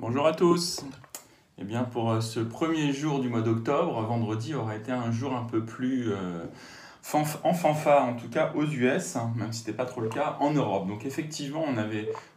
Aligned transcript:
Bonjour 0.00 0.26
à 0.26 0.32
tous. 0.32 0.82
Eh 1.58 1.64
bien, 1.64 1.84
pour 1.84 2.10
euh, 2.10 2.22
ce 2.22 2.40
premier 2.40 2.90
jour 2.90 3.20
du 3.20 3.28
mois 3.28 3.42
d'octobre, 3.42 4.00
vendredi 4.00 4.54
aura 4.54 4.74
été 4.74 4.90
un 4.90 5.12
jour 5.12 5.36
un 5.36 5.42
peu 5.42 5.62
plus 5.62 6.10
euh, 6.10 6.46
en 7.44 7.52
fanfare, 7.52 8.06
en 8.06 8.14
tout 8.14 8.30
cas 8.30 8.50
aux 8.54 8.64
US, 8.64 9.16
hein, 9.16 9.30
même 9.36 9.52
si 9.52 9.60
ce 9.60 9.66
n'était 9.66 9.76
pas 9.76 9.84
trop 9.84 10.00
le 10.00 10.08
cas 10.08 10.38
en 10.40 10.54
Europe. 10.54 10.88
Donc 10.88 11.04
effectivement, 11.04 11.66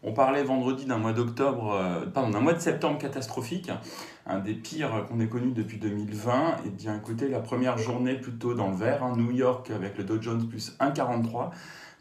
on, 0.04 0.12
parlait 0.12 0.44
vendredi 0.44 0.84
d'un 0.84 0.98
mois 0.98 1.14
d'octobre, 1.14 1.72
euh, 1.74 2.06
pardon, 2.06 2.32
d'un 2.32 2.42
mois 2.42 2.52
de 2.52 2.60
septembre 2.60 2.98
catastrophique, 2.98 3.72
un 4.28 4.40
des 4.40 4.56
pires 4.56 5.06
qu'on 5.08 5.22
ait 5.22 5.30
connu 5.30 5.54
depuis 5.54 5.78
2020. 5.78 6.58
Et 6.66 6.70
bien 6.70 6.98
écoutez, 6.98 7.30
la 7.30 7.40
première 7.40 7.78
journée 7.78 8.16
plutôt 8.16 8.56
dans 8.56 8.72
le 8.72 8.76
vert, 8.76 9.06
hein, 9.06 9.14
New 9.16 9.32
York 9.32 9.72
avec 9.72 9.98
le 9.98 10.04
Dow 10.04 10.22
Jones 10.22 10.50
plus 10.50 10.76
1,43, 10.82 11.52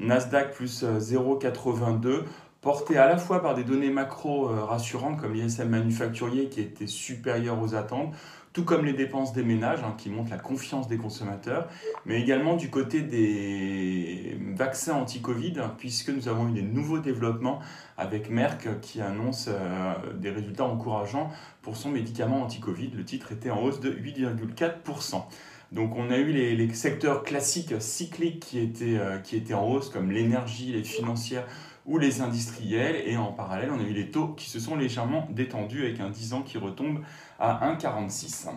Nasdaq 0.00 0.54
plus 0.54 0.82
0,82 0.82 2.24
porté 2.62 2.96
à 2.96 3.08
la 3.08 3.18
fois 3.18 3.42
par 3.42 3.54
des 3.54 3.64
données 3.64 3.90
macro 3.90 4.48
euh, 4.48 4.64
rassurantes 4.64 5.20
comme 5.20 5.34
l'ISM 5.34 5.68
manufacturier 5.68 6.48
qui 6.48 6.60
était 6.60 6.86
supérieur 6.86 7.60
aux 7.60 7.74
attentes, 7.74 8.14
tout 8.52 8.64
comme 8.64 8.84
les 8.84 8.92
dépenses 8.92 9.32
des 9.32 9.42
ménages 9.42 9.82
hein, 9.82 9.94
qui 9.98 10.10
montrent 10.10 10.30
la 10.30 10.38
confiance 10.38 10.86
des 10.86 10.96
consommateurs, 10.96 11.68
mais 12.06 12.20
également 12.20 12.54
du 12.54 12.70
côté 12.70 13.00
des 13.00 14.38
vaccins 14.54 14.94
anti-Covid, 14.94 15.54
puisque 15.76 16.10
nous 16.10 16.28
avons 16.28 16.48
eu 16.48 16.52
des 16.52 16.62
nouveaux 16.62 16.98
développements 16.98 17.60
avec 17.98 18.30
Merck 18.30 18.80
qui 18.80 19.00
annonce 19.00 19.48
euh, 19.48 19.94
des 20.14 20.30
résultats 20.30 20.64
encourageants 20.64 21.30
pour 21.62 21.76
son 21.76 21.90
médicament 21.90 22.42
anti-Covid. 22.42 22.90
Le 22.94 23.04
titre 23.04 23.32
était 23.32 23.50
en 23.50 23.60
hausse 23.60 23.80
de 23.80 23.90
8,4%. 23.90 25.24
Donc 25.72 25.96
on 25.96 26.10
a 26.10 26.18
eu 26.18 26.32
les, 26.32 26.74
secteurs 26.74 27.22
classiques 27.22 27.80
cycliques 27.80 28.40
qui 28.40 28.58
étaient, 28.58 28.98
euh, 28.98 29.18
qui 29.18 29.36
étaient 29.36 29.54
en 29.54 29.66
hausse, 29.66 29.88
comme 29.88 30.10
l'énergie, 30.10 30.72
les 30.72 30.84
financières 30.84 31.46
ou 31.86 31.98
les 31.98 32.20
industriels. 32.20 33.02
Et 33.06 33.16
en 33.16 33.32
parallèle, 33.32 33.70
on 33.72 33.80
a 33.80 33.82
eu 33.82 33.94
les 33.94 34.10
taux 34.10 34.28
qui 34.28 34.50
se 34.50 34.60
sont 34.60 34.76
légèrement 34.76 35.26
détendus 35.30 35.84
avec 35.84 36.00
un 36.00 36.10
10 36.10 36.34
ans 36.34 36.42
qui 36.42 36.58
retombe 36.58 37.00
à 37.38 37.74
1,46. 37.74 38.48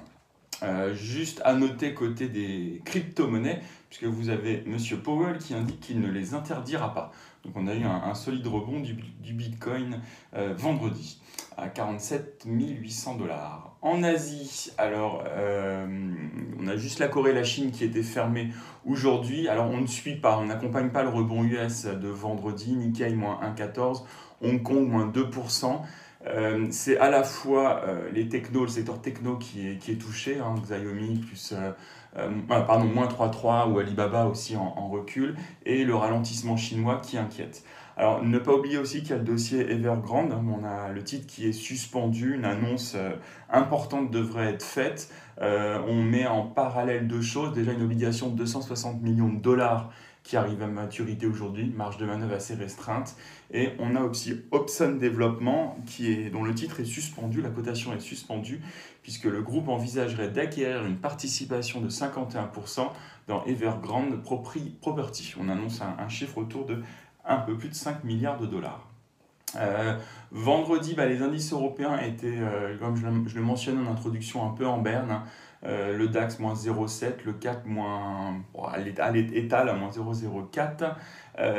Euh, 0.63 0.93
juste 0.93 1.41
à 1.43 1.53
noter 1.53 1.93
côté 1.93 2.29
des 2.29 2.81
crypto-monnaies, 2.85 3.61
puisque 3.89 4.05
vous 4.05 4.29
avez 4.29 4.63
M. 4.65 4.77
Powell 5.03 5.37
qui 5.37 5.53
indique 5.53 5.79
qu'il 5.81 5.99
ne 5.99 6.09
les 6.09 6.33
interdira 6.33 6.93
pas. 6.93 7.11
Donc 7.43 7.53
on 7.57 7.67
a 7.67 7.75
eu 7.75 7.83
un, 7.83 8.13
solide 8.15 8.47
rebond 8.47 8.79
du, 8.79 8.95
Bitcoin 9.33 10.01
euh, 10.35 10.53
vendredi 10.57 11.21
à 11.57 11.67
47 11.67 12.43
800 12.47 13.15
dollars. 13.15 13.75
En 13.81 14.01
Asie, 14.01 14.71
alors 14.79 15.23
euh, 15.27 15.85
on 16.59 16.67
a 16.67 16.75
juste 16.75 16.97
la 16.99 17.07
Corée 17.07 17.31
et 17.31 17.33
la 17.35 17.43
Chine 17.43 17.71
qui 17.71 17.83
étaient 17.83 18.01
fermées 18.01 18.49
aujourd'hui. 18.85 19.47
Alors 19.47 19.69
on 19.69 19.77
ne 19.77 19.87
suit 19.87 20.15
pas, 20.15 20.39
on 20.39 20.45
n'accompagne 20.45 20.89
pas 20.89 21.03
le 21.03 21.09
rebond 21.09 21.43
US 21.43 21.85
de 21.85 22.07
vendredi. 22.07 22.73
Nikkei 22.73 23.13
moins 23.13 23.39
1,14, 23.55 24.03
Hong 24.41 24.63
Kong 24.63 24.87
moins 24.87 25.07
2%. 25.07 25.81
Euh, 26.27 26.67
c'est 26.71 26.97
à 26.97 27.09
la 27.09 27.23
fois 27.23 27.83
euh, 27.87 28.09
les 28.11 28.27
technos, 28.27 28.63
le 28.63 28.69
secteur 28.69 29.01
techno 29.01 29.37
qui 29.37 29.67
est, 29.67 29.99
touché, 29.99 30.39
hein, 30.39 30.55
Xiaomi 30.63 31.19
plus, 31.19 31.53
pardon, 32.47 32.85
moins 32.85 33.07
3,3 33.07 33.71
ou 33.71 33.79
Alibaba 33.79 34.25
aussi 34.25 34.55
en, 34.55 34.87
recul, 34.87 35.35
et 35.65 35.83
le 35.83 35.95
ralentissement 35.95 36.57
chinois 36.57 36.99
qui 37.03 37.17
inquiète. 37.17 37.63
Alors, 37.97 38.23
ne 38.23 38.37
pas 38.39 38.53
oublier 38.53 38.77
aussi 38.77 39.01
qu'il 39.01 39.11
y 39.11 39.13
a 39.13 39.17
le 39.17 39.23
dossier 39.23 39.71
Evergrande. 39.71 40.33
On 40.33 40.65
a 40.65 40.89
le 40.89 41.01
titre 41.03 41.25
qui 41.27 41.47
est 41.47 41.53
suspendu. 41.53 42.35
Une 42.35 42.43
annonce 42.43 42.93
euh, 42.95 43.11
importante 43.49 44.11
devrait 44.11 44.53
être 44.53 44.63
faite. 44.63 45.09
Euh, 45.41 45.79
on 45.87 46.01
met 46.01 46.27
en 46.27 46.43
parallèle 46.43 47.07
deux 47.07 47.21
choses. 47.21 47.53
Déjà, 47.53 47.71
une 47.71 47.83
obligation 47.83 48.29
de 48.29 48.35
260 48.35 49.01
millions 49.01 49.29
de 49.29 49.39
dollars 49.39 49.91
qui 50.25 50.35
arrive 50.35 50.61
à 50.63 50.67
maturité 50.67 51.27
aujourd'hui, 51.27 51.71
marge 51.73 51.97
de 51.97 52.05
manœuvre 52.05 52.33
assez 52.33 52.55
restreinte. 52.55 53.15
Et 53.53 53.69
on 53.79 53.95
a 53.95 54.01
aussi 54.01 54.41
Opson 54.51 54.97
Développement, 54.99 55.77
qui 55.85 56.11
est, 56.11 56.29
dont 56.31 56.43
le 56.43 56.53
titre 56.53 56.79
est 56.79 56.85
suspendu, 56.85 57.41
la 57.41 57.49
cotation 57.49 57.93
est 57.93 57.99
suspendue, 57.99 58.59
puisque 59.03 59.25
le 59.25 59.43
groupe 59.43 59.69
envisagerait 59.69 60.29
d'acquérir 60.29 60.83
une 60.83 60.97
participation 60.97 61.79
de 61.79 61.89
51% 61.89 62.89
dans 63.27 63.45
Evergrande 63.45 64.21
Property. 64.23 65.35
On 65.39 65.47
annonce 65.47 65.81
un 65.81 66.09
chiffre 66.09 66.39
autour 66.39 66.65
de 66.65 66.81
un 67.23 67.37
peu 67.37 67.55
plus 67.55 67.69
de 67.69 67.75
5 67.75 68.03
milliards 68.03 68.39
de 68.39 68.47
dollars. 68.47 68.87
Euh, 69.57 69.97
vendredi, 70.31 70.95
bah, 70.95 71.05
les 71.05 71.21
indices 71.21 71.53
européens 71.53 71.97
étaient, 71.99 72.39
euh, 72.39 72.77
comme 72.77 72.95
je 72.95 73.05
le, 73.07 73.27
je 73.27 73.35
le, 73.35 73.41
mentionnais 73.41 73.87
en 73.87 73.91
introduction, 73.91 74.45
un 74.45 74.53
peu 74.53 74.65
en 74.65 74.79
berne. 74.79 75.21
Euh, 75.65 75.97
le 75.97 76.07
DAX 76.07 76.39
moins 76.39 76.53
0,7, 76.53 77.23
le 77.25 77.33
CAC 77.33 77.65
moins, 77.65 78.35
bon, 78.53 78.63
étale 79.33 79.69
à 79.69 79.73
moins 79.73 79.89
0,04. 79.89 80.95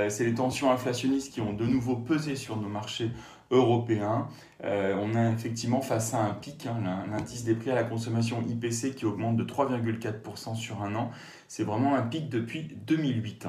C'est 0.09 0.25
les 0.25 0.35
tensions 0.35 0.71
inflationnistes 0.71 1.33
qui 1.33 1.41
ont 1.41 1.53
de 1.53 1.67
nouveau 1.67 1.97
pesé 1.97 2.37
sur 2.37 2.57
nos 2.57 2.69
marchés 2.69 3.11
européens. 3.51 4.29
on 4.63 5.15
a 5.15 5.31
effectivement 5.31 5.83
face 5.83 6.15
à 6.15 6.19
un 6.23 6.33
pic, 6.33 6.67
hein, 6.67 7.05
l'indice 7.11 7.45
des 7.45 7.55
prix 7.55 7.71
à 7.71 7.75
la 7.75 7.85
consommation 7.85 8.43
IPC 8.43 8.95
qui 8.95 9.05
augmente 9.05 9.37
de 9.37 9.45
3,4% 9.45 10.55
sur 10.55 10.83
un 10.83 10.95
an. 10.95 11.11
C'est 11.47 11.63
vraiment 11.63 11.95
un 11.95 12.03
pic 12.03 12.29
depuis 12.29 12.63
2008. 12.87 13.47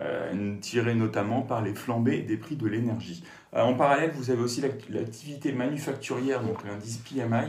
Euh, 0.00 0.54
tiré 0.60 0.94
notamment 0.94 1.42
par 1.42 1.60
les 1.60 1.74
flambées 1.74 2.22
des 2.22 2.36
prix 2.36 2.54
de 2.54 2.68
l'énergie. 2.68 3.24
Euh, 3.54 3.62
en 3.62 3.74
parallèle, 3.74 4.12
vous 4.14 4.30
avez 4.30 4.40
aussi 4.40 4.62
l'activité 4.90 5.50
manufacturière, 5.50 6.40
donc 6.40 6.64
l'indice 6.64 6.98
PMI, 6.98 7.48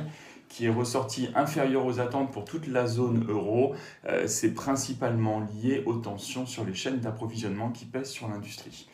qui 0.50 0.66
est 0.66 0.70
ressorti 0.70 1.30
inférieur 1.36 1.86
aux 1.86 2.00
attentes 2.00 2.32
pour 2.32 2.44
toute 2.44 2.68
la 2.68 2.88
zone 2.88 3.26
euro. 3.30 3.76
Euh, 4.08 4.28
c'est 4.28 4.54
principalement 4.54 5.40
lié 5.40 5.84
aux 5.86 5.94
tensions 5.94 6.46
sur 6.46 6.66
les 6.66 6.74
chaînes 6.74 7.00
d'approvisionnement 7.00 7.70
qui 7.70 7.86
pèsent 7.86 8.10
sur 8.10 8.28
l'industrie. 8.28 8.90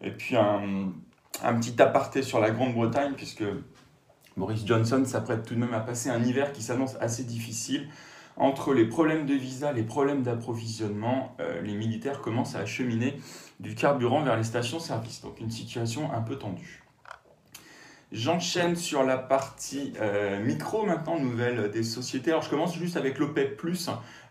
Et 0.00 0.12
puis 0.12 0.36
un, 0.36 0.92
petit 1.60 1.80
aparté 1.82 2.22
sur 2.22 2.40
la 2.40 2.50
Grande-Bretagne, 2.50 3.12
puisque 3.16 3.44
Boris 4.36 4.64
Johnson 4.64 5.04
s'apprête 5.04 5.44
tout 5.44 5.54
de 5.54 5.60
même 5.60 5.74
à 5.74 5.80
passer 5.80 6.08
un 6.08 6.22
hiver 6.22 6.52
qui 6.52 6.62
s'annonce 6.62 6.96
assez 7.00 7.24
difficile 7.24 7.88
entre 8.36 8.72
les 8.72 8.86
problèmes 8.86 9.26
de 9.26 9.34
visa, 9.34 9.72
les 9.72 9.82
problèmes 9.82 10.22
d'approvisionnement, 10.22 11.36
euh, 11.40 11.60
les 11.60 11.74
militaires 11.74 12.22
commencent 12.22 12.54
à 12.54 12.60
acheminer 12.60 13.20
du 13.58 13.74
carburant 13.74 14.22
vers 14.22 14.36
les 14.36 14.44
stations-service. 14.44 15.20
Donc 15.20 15.40
une 15.40 15.50
situation 15.50 16.10
un 16.12 16.22
peu 16.22 16.36
tendue. 16.36 16.82
J'enchaîne 18.12 18.74
sur 18.74 19.04
la 19.04 19.16
partie 19.16 19.92
euh, 20.00 20.42
micro 20.44 20.84
maintenant, 20.84 21.20
nouvelle 21.20 21.70
des 21.70 21.84
sociétés. 21.84 22.32
Alors 22.32 22.42
je 22.42 22.50
commence 22.50 22.76
juste 22.76 22.96
avec 22.96 23.20
l'OPEP 23.20 23.62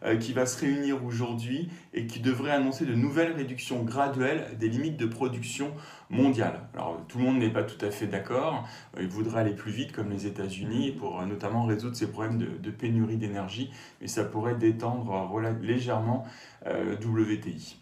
euh, 0.04 0.18
qui 0.18 0.34
va 0.34 0.46
se 0.46 0.60
réunir 0.60 1.06
aujourd'hui 1.06 1.70
et 1.94 2.06
qui 2.06 2.20
devrait 2.20 2.52
annoncer 2.52 2.86
de 2.86 2.94
nouvelles 2.94 3.32
réductions 3.32 3.84
graduelles 3.84 4.58
des 4.60 4.68
limites 4.68 4.98
de 4.98 5.06
production 5.06 5.74
mondiale. 6.10 6.60
Alors 6.74 7.00
tout 7.08 7.20
le 7.20 7.24
monde 7.24 7.40
n'est 7.40 7.52
pas 7.52 7.64
tout 7.64 7.84
à 7.86 7.90
fait 7.90 8.08
d'accord. 8.08 8.68
Euh, 8.98 9.04
il 9.04 9.08
voudrait 9.08 9.40
aller 9.40 9.56
plus 9.56 9.72
vite 9.72 9.94
comme 9.94 10.10
les 10.10 10.28
États-Unis 10.28 10.92
pour 10.92 11.26
notamment 11.26 11.64
résoudre 11.64 11.96
ces 11.96 12.12
problèmes 12.12 12.38
de, 12.38 12.72
pénurie 12.72 13.16
d'énergie, 13.16 13.72
mais 14.02 14.08
ça 14.08 14.26
pourrait 14.26 14.56
détendre 14.56 15.32
légèrement 15.62 16.26
WTI. 16.66 17.78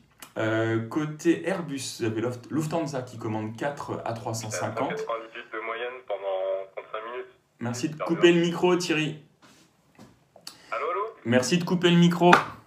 côté 0.89 1.49
Airbus, 1.49 1.97
vous 1.99 2.05
avez 2.05 2.21
Lufthansa 2.51 3.01
qui 3.01 3.17
commande 3.17 3.55
4 3.57 4.03
à 4.05 4.13
350. 4.13 4.93
Merci 7.59 7.89
de 7.89 7.95
couper 7.95 8.31
le 8.31 8.41
micro, 8.41 8.75
Thierry. 8.75 9.19
Allô, 10.71 10.89
allô 10.91 11.01
Merci 11.25 11.57
de 11.57 11.63
couper 11.63 11.89
le 11.89 11.97
micro. 11.97 12.31
Ah. 12.33 12.57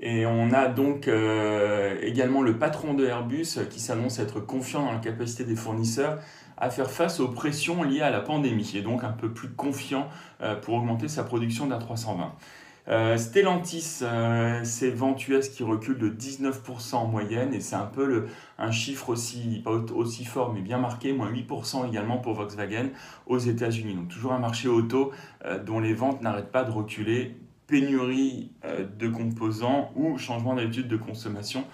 Et 0.00 0.26
on 0.26 0.52
a 0.52 0.68
donc 0.68 1.08
euh, 1.08 1.98
également 2.02 2.42
le 2.42 2.56
patron 2.56 2.94
de 2.94 3.04
Airbus 3.04 3.58
qui 3.68 3.80
s'annonce 3.80 4.20
être 4.20 4.38
confiant 4.40 4.84
dans 4.84 4.92
la 4.92 4.98
capacité 4.98 5.44
des 5.44 5.56
fournisseurs 5.56 6.20
à 6.56 6.70
faire 6.70 6.90
face 6.90 7.20
aux 7.20 7.28
pressions 7.28 7.82
liées 7.82 8.02
à 8.02 8.10
la 8.10 8.20
pandémie 8.20 8.70
et 8.74 8.82
donc 8.82 9.02
un 9.02 9.12
peu 9.12 9.32
plus 9.32 9.50
confiant 9.50 10.08
euh, 10.40 10.54
pour 10.54 10.74
augmenter 10.74 11.08
sa 11.08 11.24
production 11.24 11.66
d'A320. 11.66 12.30
Euh, 12.88 13.18
Stellantis, 13.18 13.98
euh, 14.00 14.60
c'est 14.64 14.90
ventes 14.90 15.28
US 15.28 15.50
qui 15.50 15.62
recule 15.62 15.98
de 15.98 16.08
19% 16.08 16.94
en 16.94 17.06
moyenne 17.06 17.52
et 17.52 17.60
c'est 17.60 17.76
un 17.76 17.84
peu 17.84 18.26
un 18.56 18.70
chiffre 18.70 19.10
aussi, 19.10 19.60
pas 19.62 19.72
aussi 19.72 20.24
fort 20.24 20.54
mais 20.54 20.62
bien 20.62 20.78
marqué, 20.78 21.12
moins 21.12 21.30
8% 21.30 21.86
également 21.86 22.16
pour 22.16 22.32
Volkswagen 22.32 22.88
aux 23.26 23.38
États-Unis. 23.38 23.94
Donc 23.94 24.08
toujours 24.08 24.32
un 24.32 24.38
marché 24.38 24.68
auto 24.68 25.12
euh, 25.44 25.62
dont 25.62 25.80
les 25.80 25.92
ventes 25.92 26.22
n'arrêtent 26.22 26.50
pas 26.50 26.64
de 26.64 26.70
reculer, 26.70 27.36
pénurie 27.66 28.52
de 28.98 29.08
composants 29.08 29.92
ou 29.94 30.16
changement 30.16 30.54
d'habitude 30.54 30.88
de 30.88 30.96
consommation. 30.96 31.64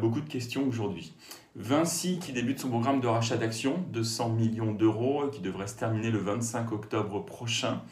beaucoup 0.00 0.20
de 0.20 0.28
questions 0.28 0.66
aujourd'hui. 0.66 1.14
Vinci 1.54 2.18
qui 2.18 2.32
débute 2.32 2.58
son 2.58 2.70
programme 2.70 3.00
de 3.00 3.06
rachat 3.06 3.36
d'actions 3.36 3.84
de 3.92 4.02
100 4.02 4.30
millions 4.30 4.72
d'euros 4.72 5.28
qui 5.30 5.40
devrait 5.40 5.68
se 5.68 5.76
terminer 5.76 6.10
le 6.10 6.18
25 6.18 6.72
octobre 6.72 7.24
prochain. 7.24 7.82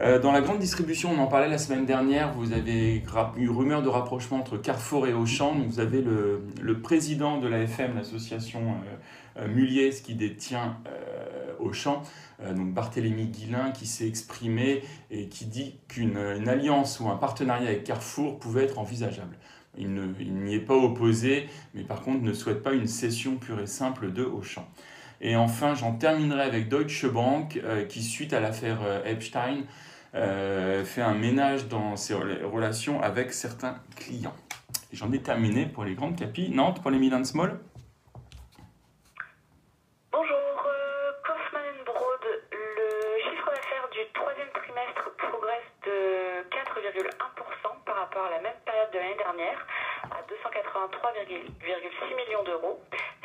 Euh, 0.00 0.20
dans 0.20 0.30
la 0.30 0.40
grande 0.40 0.60
distribution, 0.60 1.10
on 1.12 1.18
en 1.18 1.26
parlait 1.26 1.48
la 1.48 1.58
semaine 1.58 1.84
dernière, 1.84 2.32
vous 2.32 2.52
avez 2.52 3.02
eu 3.36 3.48
rumeur 3.48 3.82
de 3.82 3.88
rapprochement 3.88 4.36
entre 4.38 4.56
Carrefour 4.56 5.08
et 5.08 5.12
Auchan. 5.12 5.56
vous 5.66 5.80
avez 5.80 6.02
le, 6.02 6.80
président 6.80 7.38
de 7.38 7.48
l'AFM, 7.48 7.96
l'association 7.96 8.60
euh, 9.38 9.46
euh, 9.48 9.90
qui 10.04 10.14
détient 10.14 10.76
Auchan, 11.58 12.02
donc 12.54 12.72
Barthélémy 12.72 13.26
Guilin, 13.26 13.72
qui 13.72 13.86
s'est 13.86 14.06
exprimé 14.06 14.82
et 15.10 15.28
qui 15.28 15.46
dit 15.46 15.74
qu'une 15.88 16.16
alliance 16.46 17.00
ou 17.00 17.08
un 17.08 17.16
partenariat 17.16 17.68
avec 17.68 17.82
Carrefour 17.84 18.38
pouvait 18.38 18.64
être 18.64 18.78
envisageable. 18.78 19.36
Il 19.76 19.92
n'y 19.92 20.54
est 20.54 20.60
pas 20.60 20.76
opposé, 20.76 21.48
mais 21.74 21.82
par 21.82 22.02
contre 22.02 22.22
ne 22.22 22.32
souhaite 22.32 22.62
pas 22.62 22.72
une 22.72 22.86
cession 22.86 23.36
pure 23.36 23.60
et 23.60 23.66
simple 23.66 24.12
de 24.12 24.24
Auchan. 24.24 24.66
Et 25.20 25.36
enfin, 25.36 25.74
j'en 25.74 25.92
terminerai 25.94 26.42
avec 26.42 26.68
Deutsche 26.68 27.06
Bank, 27.06 27.58
euh, 27.64 27.84
qui, 27.84 28.02
suite 28.02 28.32
à 28.32 28.40
l'affaire 28.40 28.78
euh, 28.84 29.04
Epstein, 29.04 29.62
euh, 30.14 30.84
fait 30.84 31.02
un 31.02 31.14
ménage 31.14 31.66
dans 31.66 31.96
ses 31.96 32.14
rela- 32.14 32.44
relations 32.44 33.02
avec 33.02 33.32
certains 33.32 33.76
clients. 33.96 34.34
J'en 34.92 35.12
ai 35.12 35.20
terminé 35.20 35.66
pour 35.66 35.84
les 35.84 35.94
grandes 35.94 36.16
capis. 36.16 36.50
Nantes, 36.50 36.80
pour 36.82 36.90
les 36.90 36.98
Milan 36.98 37.24
Small 37.24 37.58
Bonjour, 40.12 40.64
Kaufmann 41.26 41.76
Broad. 41.84 42.24
Le 42.52 43.20
chiffre 43.30 43.50
d'affaires 43.50 43.88
du 43.92 44.00
troisième 44.14 44.48
trimestre 44.54 45.10
progresse 45.18 45.68
de 45.84 46.48
4,1% 46.48 47.84
par 47.84 47.96
rapport 47.96 48.24
à 48.26 48.30
la 48.30 48.40
même 48.40 48.56
période 48.64 48.90
de 48.92 48.98
l'année 48.98 49.18
dernière, 49.18 49.66
à 50.10 50.22
283,6 50.24 52.16
millions 52.16 52.44
d'euros. 52.44 52.80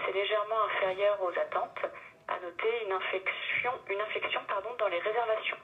C'est 0.05 0.11
légèrement 0.13 0.63
inférieur 0.65 1.21
aux 1.21 1.39
attentes. 1.39 1.85
À 2.27 2.39
noter 2.39 2.85
une 2.85 2.93
infection, 2.93 3.71
dans 4.83 4.87
les 4.89 4.99
réservations. 4.99 5.57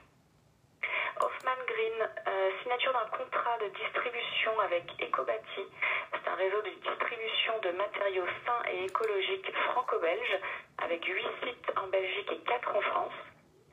Hoffman 1.20 1.60
Green, 1.66 2.08
euh, 2.26 2.50
signature 2.62 2.92
d'un 2.92 3.16
contrat 3.16 3.58
de 3.58 3.68
distribution 3.68 4.58
avec 4.60 4.84
Ecobati. 4.98 5.66
C'est 6.12 6.30
un 6.30 6.34
réseau 6.36 6.62
de 6.62 6.70
distribution 6.70 7.58
de 7.62 7.70
matériaux 7.72 8.24
sains 8.46 8.62
et 8.72 8.84
écologiques 8.84 9.52
franco-belges 9.72 10.38
avec 10.78 11.04
8 11.04 11.22
sites 11.44 11.72
en 11.76 11.88
Belgique 11.88 12.32
et 12.32 12.38
4 12.38 12.76
en 12.76 12.80
France. 12.80 13.12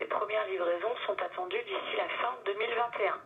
Les 0.02 0.08
premières 0.08 0.46
livraisons 0.48 0.96
sont 1.06 1.22
attendues 1.22 1.64
d'ici 1.64 1.96
la 1.96 2.10
fin 2.22 2.36
2021. 2.46 3.22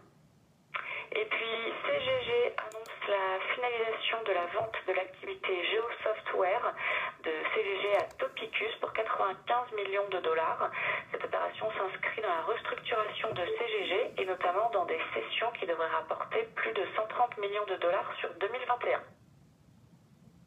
Et 1.13 1.25
puis 1.25 1.73
CGG 1.85 2.53
annonce 2.57 3.07
la 3.09 3.40
finalisation 3.61 4.17
de 4.25 4.33
la 4.33 4.45
vente 4.57 4.73
de 4.87 4.93
l'activité 4.93 5.53
GeoSoftware 5.69 6.73
de 7.21 7.29
CGG 7.53 7.85
à 8.01 8.05
Topicus 8.17 8.73
pour 8.81 8.91
95 8.93 9.77
millions 9.77 10.09
de 10.09 10.17
dollars. 10.25 10.71
Cette 11.11 11.23
opération 11.23 11.69
s'inscrit 11.77 12.21
dans 12.25 12.33
la 12.33 12.41
restructuration 12.49 13.29
de 13.37 13.43
CGG 13.45 14.17
et 14.17 14.25
notamment 14.25 14.73
dans 14.73 14.85
des 14.85 14.97
sessions 15.13 15.53
qui 15.59 15.67
devraient 15.67 15.93
rapporter 15.93 16.49
plus 16.55 16.73
de 16.73 16.81
130 16.95 17.37
millions 17.37 17.65
de 17.69 17.77
dollars 17.77 18.09
sur 18.19 18.29
2021. 18.41 18.97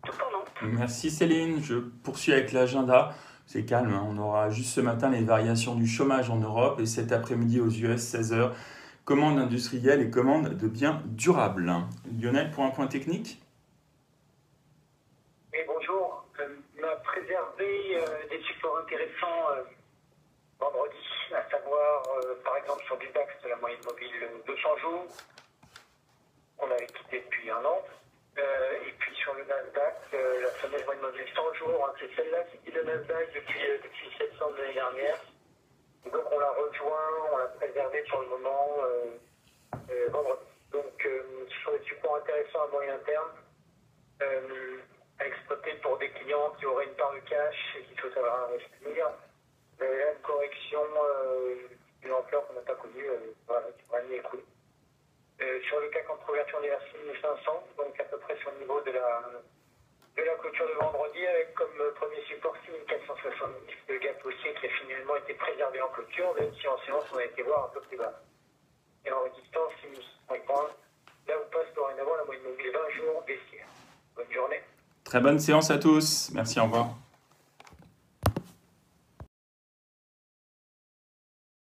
Tout 0.07 0.17
pour 0.19 0.31
Nantes. 0.33 0.59
Merci 0.63 1.11
Céline. 1.11 1.63
Je 1.63 1.79
poursuis 2.03 2.33
avec 2.33 2.51
l'agenda. 2.51 3.15
C'est 3.47 3.65
calme, 3.65 3.95
hein. 3.95 4.03
on 4.09 4.19
aura 4.19 4.51
juste 4.51 4.75
ce 4.75 4.81
matin 4.81 5.11
les 5.11 5.23
variations 5.23 5.77
du 5.77 5.87
chômage 5.87 6.31
en 6.31 6.39
Europe 6.39 6.81
et 6.81 6.87
cet 6.87 7.13
après-midi 7.13 7.61
aux 7.61 7.69
US 7.69 8.01
16h, 8.01 8.53
commande 9.05 9.39
industrielle 9.39 10.01
et 10.01 10.11
commande 10.11 10.57
de 10.57 10.67
biens 10.67 11.03
durables. 11.05 11.71
Lionel, 12.25 12.51
pour 12.53 12.65
un 12.65 12.71
point 12.71 12.87
technique 12.87 13.39
Oui, 15.53 15.59
bonjour. 15.67 16.25
Euh, 16.41 16.57
on 16.81 16.83
a 16.83 16.97
préservé 16.97 17.97
euh, 17.97 18.29
des 18.31 18.41
supports 18.45 18.79
intéressants 18.79 19.51
euh, 19.51 19.63
vendredi, 20.59 20.97
à 21.37 21.43
savoir, 21.51 22.03
par 22.43 22.57
exemple, 22.57 22.83
sur 22.85 22.97
du 22.97 23.09
DAX 23.09 23.29
de 23.43 23.49
la 23.51 23.57
moyenne 23.57 23.85
mobile 23.85 24.09
euh, 24.23 24.39
200 24.47 24.77
jours, 24.79 25.07
qu'on 26.57 26.71
avait 26.71 26.87
quitté 26.87 27.21
depuis 27.21 27.51
un 27.51 27.63
an. 27.63 27.83
Et 28.39 28.93
puis 28.99 29.15
sur 29.17 29.35
le 29.35 29.45
Nasdaq, 29.45 29.95
la 30.13 30.51
fameuse 30.61 30.85
moyenne 30.87 31.03
mobile 31.03 31.27
100 31.37 31.55
jours, 31.55 31.87
hein, 31.87 31.93
c'est 32.01 32.17
celle-là 32.17 32.43
qui 32.45 32.59
dit 32.65 32.73
le 32.73 32.85
Nasdaq 32.85 33.35
depuis, 33.35 33.61
euh, 33.69 33.79
depuis 33.85 34.17
septembre 34.17 34.57
de 34.57 34.63
l'année 34.63 34.75
dernière. 34.75 35.19
Donc 36.11 36.25
on 36.33 36.39
l'a 36.39 36.51
rejoint, 36.53 37.31
on 37.33 37.37
l'a 37.37 37.47
préservé 37.49 38.03
sur 38.07 38.21
le 38.23 38.29
moment 38.29 38.77
euh, 38.83 39.05
euh, 39.91 40.09
vendredi. 40.11 40.41
Donc 40.73 41.07
euh, 41.07 41.47
sur 41.63 41.71
des 41.73 41.85
supports 41.85 42.17
intéressants 42.17 42.65
à 42.65 42.69
moyen 42.73 42.94
euh, 44.23 44.79
à 45.19 45.27
exploiter 45.27 45.75
pour 45.83 45.99
des 45.99 46.11
clients 46.11 46.55
qui 46.59 46.67
auraient 46.67 46.87
une 46.87 46.95
part 46.95 47.13
de 47.15 47.21
cash 47.21 47.77
et 47.79 47.83
qui 47.85 47.95
souhaitent 48.01 48.17
avoir 48.17 48.49
investir. 48.49 49.07
Là 49.81 49.87
une 50.13 50.23
correction 50.23 50.81
euh, 50.81 51.57
d'une 52.01 52.13
ampleur 52.13 52.47
qu'on 52.47 52.55
n'a 52.55 52.61
pas 52.61 52.75
connue, 52.75 53.09
euh, 53.09 53.33
voilà, 53.47 53.67
qui 53.73 53.91
va 53.91 53.99
aller 53.99 54.17
écoulée. 54.17 54.45
Euh, 55.41 55.61
sur 55.63 55.81
le 55.81 55.89
CAC 55.89 56.09
en 56.11 56.17
conversion 56.17 56.61
diverse 56.61 56.85
1500, 56.95 57.65
donc 57.77 58.01
à 58.01 58.05
peu 58.05 58.19
près 58.19 58.37
sur 58.39 58.53
le 58.53 58.59
niveau 58.59 58.81
de 58.83 58.93
la, 58.93 59.21
clôture 60.39 60.69
de 60.69 60.75
vendredi, 60.75 61.27
avec 61.27 61.55
comme 61.55 61.75
premier 61.97 62.23
support 62.29 62.55
6470, 62.67 63.75
le 63.89 63.99
gap 63.99 64.25
haussier 64.25 64.55
qui 64.61 64.67
a 64.67 64.69
finalement 64.69 65.17
été 65.17 65.35
préservé 65.35 65.81
en 65.81 65.89
clôture, 65.89 66.35
même 66.35 66.55
si 66.55 66.69
en 66.69 66.79
séance 66.85 67.05
on 67.13 67.17
a 67.17 67.25
été 67.25 67.43
voir 67.43 67.65
un 67.65 67.69
peu 67.69 67.81
plus 67.81 67.97
bas. 67.97 68.21
Et 69.07 69.11
en 69.11 69.23
résistance 69.23 69.73
6650, 69.83 70.69
là 70.69 70.75
où 72.05 72.11
passe 72.11 72.17
dorénavant 72.17 72.17
la 72.17 72.25
moyenne 72.25 72.45
mobile 72.45 72.71
20 72.73 72.97
jours 72.97 73.25
baissière. 73.27 73.67
Bonne 74.17 74.33
journée. 74.33 74.61
Très 75.05 75.21
bonne 75.21 75.39
séance 75.39 75.71
à 75.71 75.79
tous. 75.79 76.31
Merci, 76.35 76.61
au 76.61 76.65
revoir. 76.65 77.04